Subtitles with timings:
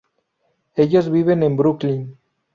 [0.75, 2.17] Ellos viven en Brooklyn.